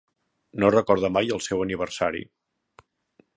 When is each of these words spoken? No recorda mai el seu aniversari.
No 0.63 0.71
recorda 0.75 1.11
mai 1.17 1.29
el 1.35 1.43
seu 1.49 1.61
aniversari. 1.67 2.25